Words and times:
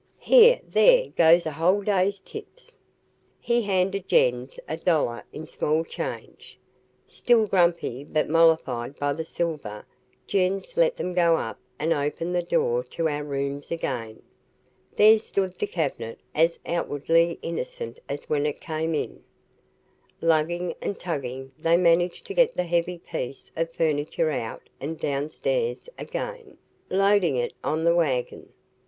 "Here 0.23 0.59
there 0.67 1.09
goes 1.09 1.45
a 1.45 1.51
whole 1.51 1.83
day's 1.83 2.19
tips." 2.21 2.71
He 3.39 3.61
handed 3.61 4.07
Jens 4.09 4.59
a 4.67 4.75
dollar 4.75 5.23
in 5.31 5.45
small 5.45 5.83
change. 5.83 6.57
Still 7.05 7.45
grumpy 7.45 8.03
but 8.03 8.27
mollified 8.27 8.97
by 8.97 9.13
the 9.13 9.23
silver 9.23 9.85
Jens 10.25 10.75
let 10.75 10.95
them 10.95 11.13
go 11.13 11.37
up 11.37 11.59
and 11.77 11.93
opened 11.93 12.33
the 12.35 12.41
door 12.41 12.83
to 12.85 13.07
our 13.07 13.23
rooms 13.23 13.69
again. 13.69 14.23
There 14.95 15.19
stood 15.19 15.59
the 15.59 15.67
cabinet, 15.67 16.17
as 16.33 16.57
outwardly 16.65 17.37
innocent 17.43 17.99
as 18.09 18.23
when 18.23 18.47
it 18.47 18.59
came 18.59 18.95
in. 18.95 19.23
Lugging 20.19 20.73
and 20.81 20.99
tugging 20.99 21.51
they 21.59 21.77
managed 21.77 22.25
to 22.25 22.33
get 22.33 22.55
the 22.55 22.63
heavy 22.63 22.97
piece 22.97 23.51
of 23.55 23.71
furniture 23.71 24.31
out 24.31 24.67
and 24.79 24.97
downstairs 24.99 25.89
again, 25.95 26.57
loading 26.89 27.35
it 27.37 27.53
on 27.63 27.83
the 27.83 27.93
wagon. 27.93 28.51